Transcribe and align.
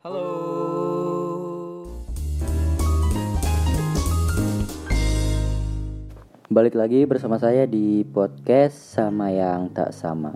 Halo. 0.00 0.32
Balik 6.48 6.72
lagi 6.72 7.04
bersama 7.04 7.36
saya 7.36 7.68
di 7.68 8.08
podcast 8.08 8.96
sama 8.96 9.28
yang 9.28 9.68
tak 9.76 9.92
sama. 9.92 10.32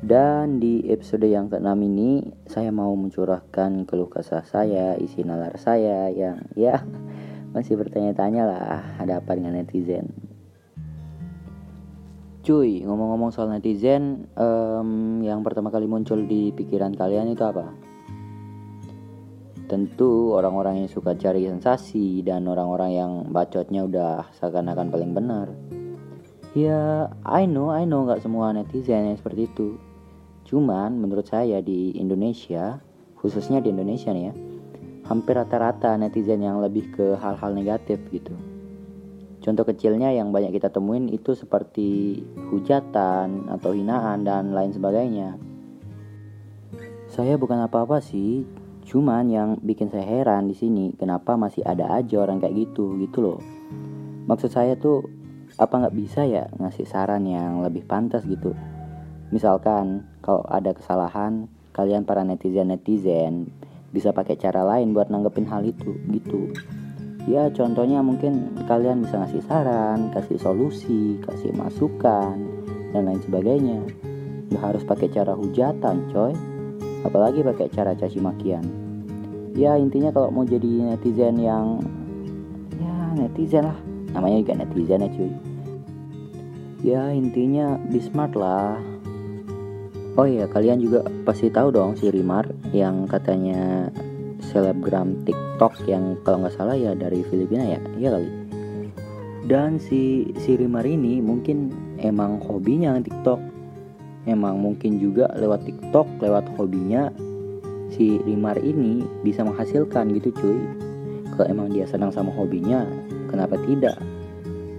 Dan 0.00 0.64
di 0.64 0.88
episode 0.88 1.28
yang 1.28 1.52
ke-6 1.52 1.76
ini 1.76 2.24
saya 2.48 2.72
mau 2.72 2.96
mencurahkan 2.96 3.84
keluh 3.84 4.08
kesah 4.08 4.48
saya, 4.48 4.96
isi 4.96 5.28
nalar 5.28 5.60
saya 5.60 6.08
yang 6.08 6.40
ya 6.56 6.80
masih 7.52 7.76
bertanya-tanya 7.76 8.48
lah 8.48 8.80
ada 8.96 9.20
apa 9.20 9.36
dengan 9.36 9.60
netizen. 9.60 10.08
Cuy, 12.40 12.80
ngomong-ngomong 12.88 13.28
soal 13.28 13.52
netizen, 13.52 14.24
em, 14.40 15.20
yang 15.20 15.44
pertama 15.44 15.68
kali 15.68 15.84
muncul 15.84 16.24
di 16.24 16.48
pikiran 16.56 16.96
kalian 16.96 17.28
itu 17.28 17.44
apa? 17.44 17.89
Tentu 19.70 20.34
orang-orang 20.34 20.82
yang 20.82 20.90
suka 20.90 21.14
cari 21.14 21.46
sensasi 21.46 22.26
dan 22.26 22.50
orang-orang 22.50 22.90
yang 22.90 23.10
bacotnya 23.30 23.86
udah 23.86 24.26
seakan-akan 24.34 24.90
paling 24.90 25.14
benar. 25.14 25.46
Ya, 26.58 27.06
I 27.22 27.46
know, 27.46 27.70
I 27.70 27.86
know 27.86 28.02
nggak 28.02 28.26
semua 28.26 28.50
netizen 28.50 29.14
yang 29.14 29.14
seperti 29.14 29.46
itu. 29.46 29.78
Cuman 30.42 30.98
menurut 30.98 31.30
saya 31.30 31.62
di 31.62 31.94
Indonesia, 31.94 32.82
khususnya 33.14 33.62
di 33.62 33.70
Indonesia 33.70 34.10
nih 34.10 34.24
ya, 34.26 34.34
hampir 35.06 35.38
rata-rata 35.38 35.94
netizen 35.94 36.42
yang 36.42 36.58
lebih 36.58 36.90
ke 36.90 37.14
hal-hal 37.22 37.54
negatif 37.54 38.02
gitu. 38.10 38.34
Contoh 39.38 39.62
kecilnya 39.62 40.10
yang 40.10 40.34
banyak 40.34 40.50
kita 40.58 40.74
temuin 40.74 41.06
itu 41.06 41.38
seperti 41.38 42.18
hujatan 42.50 43.46
atau 43.46 43.70
hinaan 43.70 44.26
dan 44.26 44.50
lain 44.50 44.74
sebagainya. 44.74 45.38
Saya 47.06 47.38
bukan 47.38 47.62
apa-apa 47.62 48.02
sih, 48.02 48.42
cuman 48.90 49.30
yang 49.30 49.50
bikin 49.62 49.86
saya 49.86 50.02
heran 50.02 50.50
di 50.50 50.58
sini 50.58 50.90
kenapa 50.98 51.38
masih 51.38 51.62
ada 51.62 51.94
aja 51.94 52.26
orang 52.26 52.42
kayak 52.42 52.66
gitu 52.66 52.98
gitu 52.98 53.22
loh. 53.22 53.38
Maksud 54.26 54.50
saya 54.50 54.74
tuh 54.74 55.06
apa 55.54 55.86
nggak 55.86 55.94
bisa 55.94 56.26
ya 56.26 56.50
ngasih 56.58 56.90
saran 56.90 57.22
yang 57.22 57.62
lebih 57.62 57.86
pantas 57.86 58.26
gitu. 58.26 58.50
Misalkan 59.30 60.10
kalau 60.26 60.42
ada 60.50 60.74
kesalahan 60.74 61.46
kalian 61.70 62.02
para 62.02 62.26
netizen 62.26 62.74
netizen 62.74 63.54
bisa 63.94 64.10
pakai 64.10 64.34
cara 64.34 64.66
lain 64.66 64.90
buat 64.90 65.06
nanggepin 65.06 65.46
hal 65.46 65.62
itu 65.62 65.94
gitu. 66.10 66.50
Ya 67.30 67.46
contohnya 67.54 68.02
mungkin 68.02 68.58
kalian 68.66 69.06
bisa 69.06 69.22
ngasih 69.22 69.46
saran, 69.46 70.10
kasih 70.10 70.42
solusi, 70.42 71.22
kasih 71.22 71.54
masukan 71.54 72.34
dan 72.90 73.06
lain 73.06 73.22
sebagainya. 73.22 73.78
Gak 74.50 74.62
harus 74.66 74.82
pakai 74.82 75.14
cara 75.14 75.38
hujatan 75.38 76.10
coy 76.10 76.34
apalagi 77.06 77.40
pakai 77.40 77.68
cara 77.72 77.96
caci 77.96 78.20
makian 78.20 78.79
ya 79.54 79.74
intinya 79.74 80.14
kalau 80.14 80.30
mau 80.30 80.46
jadi 80.46 80.94
netizen 80.94 81.40
yang 81.40 81.82
ya 82.78 82.94
netizen 83.16 83.66
lah. 83.66 83.78
Namanya 84.10 84.42
juga 84.42 84.54
netizen 84.62 85.06
ya 85.06 85.10
cuy. 85.10 85.32
Ya 86.80 87.02
intinya 87.12 87.76
be 87.90 88.00
smart 88.00 88.32
lah. 88.34 88.80
Oh 90.18 90.26
iya 90.26 90.50
kalian 90.50 90.82
juga 90.82 91.06
pasti 91.22 91.48
tahu 91.48 91.70
dong 91.70 91.94
si 91.94 92.10
Rimar 92.10 92.50
yang 92.74 93.06
katanya 93.06 93.88
selebgram 94.40 95.22
TikTok 95.22 95.86
yang 95.86 96.18
kalau 96.26 96.42
nggak 96.42 96.56
salah 96.56 96.74
ya 96.74 96.96
dari 96.98 97.22
Filipina 97.22 97.62
ya? 97.62 97.80
Iya 98.00 98.08
kali. 98.18 98.30
Dan 99.46 99.78
si 99.78 100.32
si 100.42 100.58
Rimar 100.58 100.84
ini 100.84 101.22
mungkin 101.22 101.70
emang 102.02 102.42
hobinya 102.42 102.98
TikTok. 102.98 103.38
Emang 104.28 104.60
mungkin 104.60 105.00
juga 105.00 105.32
lewat 105.32 105.64
TikTok 105.64 106.20
lewat 106.20 106.44
hobinya 106.58 107.08
si 107.90 108.22
Rimar 108.22 108.58
ini 108.62 109.02
bisa 109.26 109.42
menghasilkan 109.42 110.14
gitu 110.16 110.30
cuy. 110.34 110.58
Kalau 111.34 111.46
emang 111.46 111.68
dia 111.70 111.86
senang 111.86 112.10
sama 112.14 112.30
hobinya 112.34 112.86
kenapa 113.30 113.58
tidak? 113.66 113.98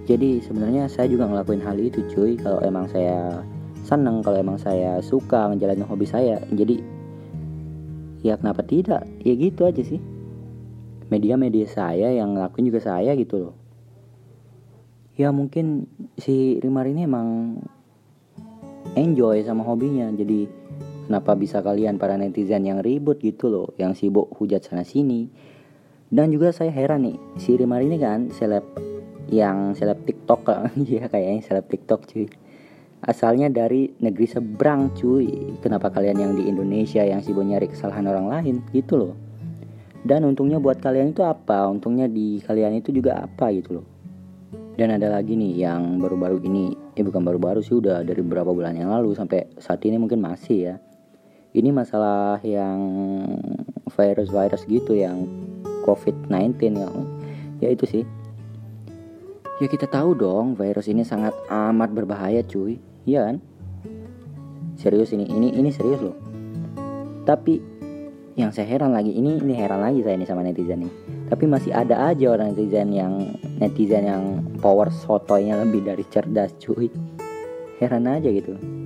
Jadi 0.10 0.44
sebenarnya 0.44 0.92
saya 0.92 1.08
juga 1.08 1.30
ngelakuin 1.30 1.64
hal 1.64 1.78
itu 1.80 2.04
cuy. 2.12 2.36
Kalau 2.36 2.60
emang 2.66 2.90
saya 2.90 3.44
senang 3.86 4.22
kalau 4.22 4.38
emang 4.38 4.58
saya 4.62 5.02
suka 5.02 5.50
ngejalanin 5.52 5.88
hobi 5.90 6.06
saya 6.06 6.38
jadi 6.54 6.82
ya 8.22 8.38
kenapa 8.38 8.62
tidak? 8.66 9.06
Ya 9.22 9.34
gitu 9.36 9.66
aja 9.66 9.82
sih. 9.82 10.02
Media-media 11.12 11.68
saya 11.68 12.14
yang 12.16 12.40
ngelakuin 12.40 12.72
juga 12.72 12.80
saya 12.80 13.12
gitu 13.20 13.50
loh. 13.50 13.56
Ya 15.20 15.30
mungkin 15.30 15.92
si 16.16 16.58
Rimar 16.64 16.88
ini 16.88 17.04
emang 17.04 17.60
enjoy 18.96 19.44
sama 19.44 19.64
hobinya 19.64 20.12
jadi 20.16 20.61
kenapa 21.12 21.36
bisa 21.36 21.60
kalian 21.60 22.00
para 22.00 22.16
netizen 22.16 22.64
yang 22.64 22.80
ribut 22.80 23.20
gitu 23.20 23.52
loh 23.52 23.68
yang 23.76 23.92
sibuk 23.92 24.32
hujat 24.40 24.64
sana 24.64 24.88
sini? 24.88 25.28
Dan 26.08 26.32
juga 26.32 26.56
saya 26.56 26.72
heran 26.72 27.04
nih 27.04 27.20
si 27.36 27.60
Rimar 27.60 27.84
ini 27.84 28.00
kan 28.00 28.32
seleb 28.32 28.64
yang 29.28 29.76
seleb 29.76 30.08
TikTok 30.08 30.48
ya 30.88 31.12
kayaknya 31.12 31.44
seleb 31.44 31.68
TikTok 31.68 32.08
cuy. 32.08 32.32
Asalnya 33.04 33.52
dari 33.52 33.92
negeri 34.00 34.24
seberang 34.24 34.96
cuy. 34.96 35.60
Kenapa 35.60 35.92
kalian 35.92 36.16
yang 36.16 36.34
di 36.40 36.48
Indonesia 36.48 37.04
yang 37.04 37.20
sibuk 37.20 37.44
nyari 37.44 37.68
kesalahan 37.68 38.08
orang 38.08 38.32
lain? 38.32 38.56
Gitu 38.72 38.96
loh. 38.96 39.20
Dan 40.08 40.24
untungnya 40.24 40.64
buat 40.64 40.80
kalian 40.80 41.12
itu 41.12 41.28
apa? 41.28 41.68
Untungnya 41.68 42.08
di 42.08 42.40
kalian 42.40 42.80
itu 42.80 42.96
juga 42.96 43.28
apa 43.28 43.52
gitu 43.52 43.84
loh. 43.84 43.86
Dan 44.80 44.96
ada 44.96 45.12
lagi 45.12 45.36
nih 45.36 45.60
yang 45.60 46.00
baru-baru 46.00 46.40
ini 46.48 46.72
eh 46.96 47.04
bukan 47.04 47.20
baru-baru 47.20 47.60
sih 47.60 47.84
udah 47.84 48.00
dari 48.00 48.24
beberapa 48.24 48.56
bulan 48.56 48.80
yang 48.80 48.96
lalu 48.96 49.12
sampai 49.12 49.60
saat 49.60 49.84
ini 49.84 50.00
mungkin 50.00 50.24
masih 50.24 50.72
ya 50.72 50.76
ini 51.52 51.70
masalah 51.76 52.40
yang 52.48 52.80
virus-virus 53.92 54.64
gitu 54.72 54.96
yang 54.96 55.28
COVID-19 55.84 56.80
ya. 56.80 56.90
Ya 57.60 57.70
itu 57.76 57.84
sih. 57.84 58.04
Ya 59.60 59.68
kita 59.68 59.86
tahu 59.86 60.18
dong 60.18 60.58
virus 60.58 60.88
ini 60.88 61.04
sangat 61.04 61.36
amat 61.52 61.92
berbahaya 61.92 62.42
cuy. 62.48 62.80
Iya 63.04 63.30
kan? 63.30 63.38
Serius 64.80 65.12
ini 65.12 65.28
ini 65.28 65.54
ini 65.54 65.70
serius 65.70 66.00
loh. 66.00 66.18
Tapi 67.28 67.60
yang 68.40 68.56
saya 68.56 68.72
heran 68.72 68.96
lagi 68.96 69.12
ini 69.12 69.38
ini 69.38 69.54
heran 69.54 69.84
lagi 69.84 70.02
saya 70.02 70.16
ini 70.18 70.26
sama 70.26 70.42
netizen 70.48 70.88
nih. 70.88 70.94
Tapi 71.28 71.46
masih 71.52 71.76
ada 71.76 72.10
aja 72.10 72.32
orang 72.32 72.56
netizen 72.56 72.96
yang 72.96 73.36
netizen 73.60 74.08
yang 74.08 74.24
power 74.64 74.88
sotoynya 74.88 75.60
lebih 75.62 75.84
dari 75.84 76.08
cerdas 76.08 76.56
cuy. 76.58 76.88
Heran 77.78 78.08
aja 78.08 78.32
gitu 78.32 78.81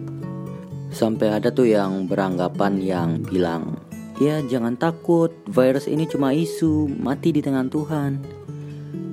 sampai 0.95 1.35
ada 1.35 1.51
tuh 1.51 1.67
yang 1.67 2.07
beranggapan 2.07 2.79
yang 2.79 3.09
bilang 3.28 3.75
ya 4.16 4.39
jangan 4.47 4.79
takut 4.79 5.35
virus 5.51 5.91
ini 5.91 6.07
cuma 6.07 6.31
isu 6.31 6.88
mati 6.88 7.35
di 7.35 7.44
tangan 7.44 7.67
Tuhan 7.67 8.11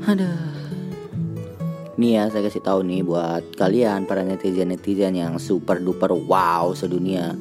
ada 0.06 0.31
nih 1.98 2.22
ya 2.22 2.25
saya 2.31 2.47
kasih 2.47 2.62
tahu 2.62 2.87
nih 2.87 3.03
buat 3.03 3.59
kalian 3.59 4.06
para 4.06 4.22
netizen 4.22 4.70
netizen 4.70 5.19
yang 5.19 5.43
super 5.43 5.82
duper 5.82 6.15
wow 6.15 6.70
sedunia 6.70 7.34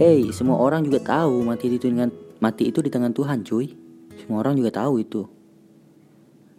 Hey, 0.00 0.32
semua 0.32 0.56
orang 0.56 0.80
juga 0.88 0.96
tahu 1.04 1.44
mati 1.44 1.68
itu 1.68 1.84
dengan 1.84 2.08
mati 2.40 2.72
itu 2.72 2.80
di 2.80 2.88
tangan 2.88 3.12
Tuhan, 3.12 3.44
cuy. 3.44 3.68
Semua 4.16 4.40
orang 4.40 4.56
juga 4.56 4.72
tahu 4.72 4.96
itu. 4.96 5.28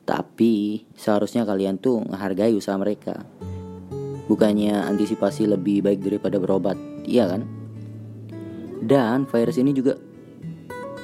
Tapi 0.06 0.86
seharusnya 0.94 1.42
kalian 1.42 1.82
tuh 1.82 2.06
menghargai 2.06 2.54
usaha 2.54 2.78
mereka. 2.78 3.26
Bukannya 4.32 4.88
antisipasi 4.88 5.44
lebih 5.44 5.84
baik 5.84 6.08
daripada 6.08 6.40
berobat, 6.40 6.80
iya 7.04 7.28
kan? 7.28 7.44
Dan 8.80 9.28
virus 9.28 9.60
ini 9.60 9.76
juga 9.76 10.00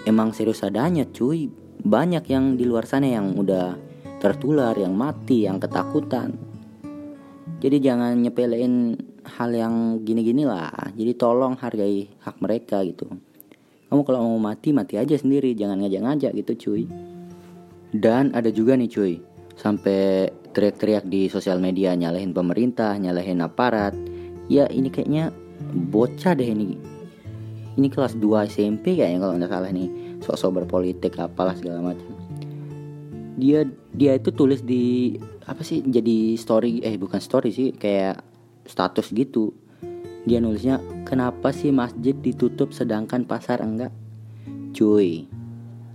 emang 0.08 0.32
serius 0.32 0.64
adanya, 0.64 1.04
cuy. 1.04 1.52
Banyak 1.84 2.24
yang 2.32 2.56
di 2.56 2.64
luar 2.64 2.88
sana 2.88 3.12
yang 3.12 3.36
udah 3.36 3.76
tertular, 4.24 4.72
yang 4.80 4.96
mati, 4.96 5.44
yang 5.44 5.60
ketakutan. 5.60 6.40
Jadi 7.60 7.84
jangan 7.84 8.16
nyepelein 8.16 8.96
hal 9.28 9.52
yang 9.52 10.00
gini-gini 10.08 10.48
lah. 10.48 10.72
Jadi 10.96 11.12
tolong 11.20 11.60
hargai 11.60 12.08
hak 12.24 12.40
mereka 12.40 12.80
gitu. 12.88 13.12
Kamu 13.92 14.08
kalau 14.08 14.24
mau 14.24 14.40
mati 14.40 14.72
mati 14.72 14.96
aja 14.96 15.20
sendiri, 15.20 15.52
jangan 15.52 15.84
ngajak-ngajak 15.84 16.32
gitu 16.32 16.54
cuy. 16.56 16.84
Dan 17.92 18.32
ada 18.32 18.48
juga 18.56 18.80
nih 18.80 18.88
cuy, 18.88 19.20
sampai 19.60 20.32
teriak-teriak 20.58 21.06
di 21.06 21.30
sosial 21.30 21.62
media 21.62 21.94
nyalahin 21.94 22.34
pemerintah, 22.34 22.98
nyalahin 22.98 23.46
aparat. 23.46 23.94
Ya 24.50 24.66
ini 24.74 24.90
kayaknya 24.90 25.30
bocah 25.94 26.34
deh 26.34 26.50
ini. 26.50 26.74
Ini 27.78 27.88
kelas 27.94 28.18
2 28.18 28.50
SMP 28.50 28.98
kayaknya 28.98 29.22
kalau 29.22 29.38
nggak 29.38 29.54
salah 29.54 29.70
nih. 29.70 29.90
Sok-sok 30.26 30.66
berpolitik 30.66 31.14
apalah 31.22 31.54
segala 31.54 31.94
macam. 31.94 32.10
Dia 33.38 33.70
dia 33.94 34.18
itu 34.18 34.34
tulis 34.34 34.66
di 34.66 35.14
apa 35.46 35.62
sih 35.62 35.86
jadi 35.86 36.34
story 36.34 36.82
eh 36.82 36.98
bukan 36.98 37.22
story 37.22 37.54
sih 37.54 37.70
kayak 37.72 38.20
status 38.68 39.16
gitu 39.16 39.56
dia 40.28 40.44
nulisnya 40.44 40.84
kenapa 41.08 41.56
sih 41.56 41.72
masjid 41.72 42.12
ditutup 42.20 42.76
sedangkan 42.76 43.24
pasar 43.24 43.64
enggak 43.64 43.96
cuy 44.76 45.24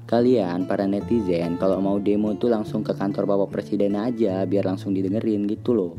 kalian 0.06 0.66
para 0.69 0.84
netizen 0.84 1.56
kalau 1.56 1.78
mau 1.78 1.96
demo 1.96 2.34
tuh 2.37 2.52
langsung 2.52 2.84
ke 2.84 2.93
kantor 2.93 3.25
bapak 3.25 3.49
presiden 3.54 3.96
aja 3.96 4.43
biar 4.44 4.66
langsung 4.66 4.93
didengerin 4.93 5.46
gitu 5.49 5.72
loh. 5.72 5.94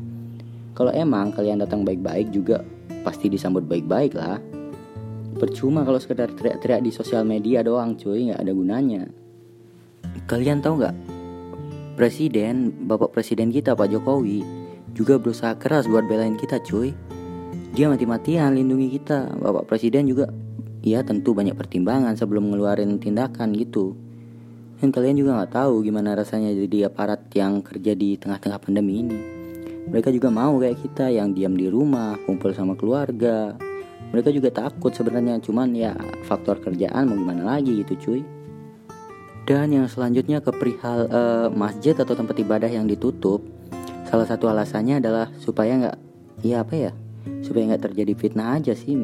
Kalau 0.73 0.89
emang 0.89 1.33
kalian 1.33 1.61
datang 1.61 1.85
baik-baik 1.85 2.33
juga 2.33 2.65
pasti 3.05 3.29
disambut 3.29 3.65
baik-baik 3.65 4.13
lah. 4.17 4.41
Percuma 5.37 5.81
kalau 5.85 5.97
sekedar 5.97 6.29
teriak-teriak 6.33 6.81
di 6.85 6.91
sosial 6.93 7.25
media 7.25 7.65
doang 7.65 7.97
cuy 7.97 8.29
nggak 8.29 8.41
ada 8.41 8.53
gunanya. 8.53 9.03
Kalian 10.29 10.61
tahu 10.61 10.81
nggak? 10.81 10.95
Presiden 11.93 12.73
bapak 12.89 13.13
presiden 13.13 13.53
kita 13.53 13.77
pak 13.77 13.89
jokowi 13.89 14.41
juga 14.93 15.17
berusaha 15.17 15.57
keras 15.57 15.89
buat 15.89 16.05
belain 16.05 16.37
kita 16.37 16.61
cuy. 16.61 16.93
Dia 17.73 17.89
mati-matian 17.89 18.53
lindungi 18.53 19.01
kita. 19.01 19.33
Bapak 19.41 19.65
presiden 19.65 20.05
juga 20.05 20.29
ya 20.83 21.01
tentu 21.01 21.31
banyak 21.31 21.55
pertimbangan 21.55 22.13
sebelum 22.19 22.51
ngeluarin 22.51 22.99
tindakan 22.99 23.55
gitu 23.55 23.95
dan 24.83 24.91
kalian 24.91 25.15
juga 25.15 25.39
nggak 25.39 25.55
tahu 25.55 25.79
gimana 25.79 26.11
rasanya 26.11 26.51
jadi 26.51 26.91
aparat 26.91 27.31
yang 27.31 27.63
kerja 27.63 27.95
di 27.95 28.19
tengah-tengah 28.19 28.59
pandemi 28.59 28.99
ini. 28.99 29.15
Mereka 29.87 30.11
juga 30.11 30.27
mau 30.27 30.59
kayak 30.59 30.75
kita 30.83 31.07
yang 31.07 31.31
diam 31.31 31.55
di 31.55 31.71
rumah, 31.71 32.19
kumpul 32.27 32.51
sama 32.51 32.75
keluarga. 32.75 33.55
Mereka 34.11 34.35
juga 34.35 34.51
takut 34.51 34.91
sebenarnya, 34.91 35.39
cuman 35.39 35.71
ya 35.71 35.95
faktor 36.27 36.59
kerjaan 36.59 37.07
mau 37.07 37.15
gimana 37.15 37.55
lagi 37.55 37.79
gitu 37.79 37.95
cuy. 37.95 38.21
Dan 39.47 39.71
yang 39.71 39.87
selanjutnya 39.87 40.43
ke 40.43 40.51
perihal 40.51 41.07
uh, 41.07 41.47
masjid 41.47 41.95
atau 41.95 42.11
tempat 42.11 42.35
ibadah 42.43 42.67
yang 42.67 42.83
ditutup, 42.83 43.39
salah 44.11 44.27
satu 44.27 44.51
alasannya 44.51 44.99
adalah 44.99 45.31
supaya 45.39 45.79
nggak, 45.79 45.97
ya 46.43 46.59
apa 46.59 46.75
ya, 46.75 46.91
supaya 47.39 47.71
nggak 47.71 47.87
terjadi 47.87 48.19
fitnah 48.19 48.59
aja 48.59 48.75
sih. 48.75 48.99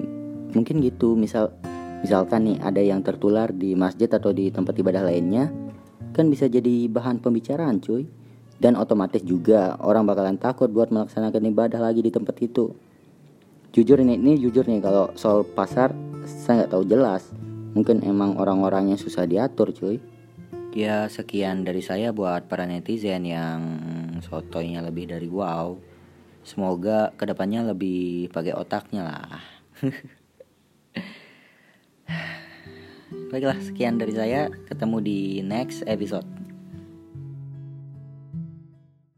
Mungkin 0.52 0.84
gitu, 0.84 1.16
misal 1.16 1.56
misalkan 2.04 2.48
nih 2.48 2.58
ada 2.64 2.82
yang 2.82 3.04
tertular 3.04 3.52
di 3.52 3.76
masjid 3.76 4.08
atau 4.08 4.32
di 4.32 4.52
tempat 4.52 4.76
ibadah 4.76 5.04
lainnya, 5.04 5.52
kan 6.16 6.28
bisa 6.28 6.48
jadi 6.48 6.88
bahan 6.90 7.20
pembicaraan 7.24 7.80
cuy. 7.80 8.08
Dan 8.60 8.76
otomatis 8.76 9.24
juga 9.24 9.80
orang 9.80 10.04
bakalan 10.04 10.36
takut 10.36 10.68
buat 10.68 10.92
melaksanakan 10.92 11.48
ibadah 11.48 11.80
lagi 11.80 12.04
di 12.04 12.12
tempat 12.12 12.36
itu. 12.44 12.76
Jujur 13.72 14.04
ini 14.04 14.20
ini 14.20 14.36
jujur 14.36 14.68
nih 14.68 14.84
kalau 14.84 15.16
soal 15.16 15.48
pasar 15.48 15.96
saya 16.28 16.64
nggak 16.64 16.72
tahu 16.76 16.84
jelas. 16.84 17.32
Mungkin 17.72 18.04
emang 18.04 18.36
orang-orangnya 18.36 19.00
susah 19.00 19.24
diatur 19.24 19.72
cuy. 19.72 20.04
Ya 20.76 21.08
sekian 21.08 21.64
dari 21.64 21.80
saya 21.80 22.12
buat 22.12 22.52
para 22.52 22.68
netizen 22.68 23.24
yang 23.24 23.80
sotonya 24.20 24.84
lebih 24.84 25.08
dari 25.08 25.32
wow. 25.32 25.80
Semoga 26.44 27.16
ke 27.16 27.24
depannya 27.24 27.64
lebih 27.64 28.28
pakai 28.36 28.58
otaknya 28.60 29.08
lah 29.08 29.40
Baiklah, 33.30 33.62
sekian 33.62 34.02
dari 34.02 34.10
saya. 34.10 34.50
Ketemu 34.66 34.98
di 35.06 35.20
next 35.46 35.86
episode. 35.86 36.26